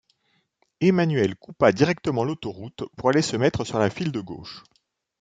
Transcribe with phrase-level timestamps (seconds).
[0.79, 4.63] Emmanuelle coupa directement l’autoroute pour aller se mettre sur la file de gauche.